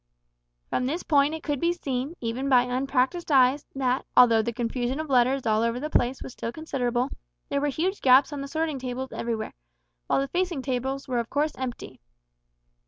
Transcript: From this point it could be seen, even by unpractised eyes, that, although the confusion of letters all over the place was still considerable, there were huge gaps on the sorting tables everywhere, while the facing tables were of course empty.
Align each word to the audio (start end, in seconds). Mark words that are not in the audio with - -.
From 0.71 0.87
this 0.87 1.03
point 1.03 1.35
it 1.35 1.43
could 1.43 1.59
be 1.59 1.73
seen, 1.73 2.15
even 2.21 2.49
by 2.49 2.63
unpractised 2.63 3.31
eyes, 3.31 3.67
that, 3.75 4.03
although 4.17 4.41
the 4.41 4.51
confusion 4.51 4.99
of 4.99 5.11
letters 5.11 5.45
all 5.45 5.61
over 5.61 5.79
the 5.79 5.91
place 5.91 6.23
was 6.23 6.33
still 6.33 6.51
considerable, 6.51 7.11
there 7.49 7.61
were 7.61 7.67
huge 7.67 8.01
gaps 8.01 8.33
on 8.33 8.41
the 8.41 8.47
sorting 8.47 8.79
tables 8.79 9.11
everywhere, 9.13 9.53
while 10.07 10.19
the 10.19 10.27
facing 10.27 10.63
tables 10.63 11.07
were 11.07 11.19
of 11.19 11.29
course 11.29 11.55
empty. 11.55 12.01